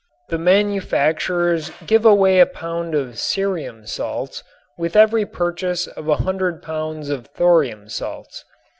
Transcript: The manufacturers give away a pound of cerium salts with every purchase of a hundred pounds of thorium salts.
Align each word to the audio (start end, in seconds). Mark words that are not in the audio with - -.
The 0.29 0.39
manufacturers 0.39 1.69
give 1.85 2.05
away 2.05 2.39
a 2.39 2.47
pound 2.47 2.95
of 2.95 3.17
cerium 3.19 3.87
salts 3.87 4.43
with 4.75 4.95
every 4.95 5.27
purchase 5.27 5.85
of 5.85 6.07
a 6.09 6.15
hundred 6.25 6.63
pounds 6.63 7.11
of 7.11 7.27
thorium 7.27 7.87
salts. 7.87 8.43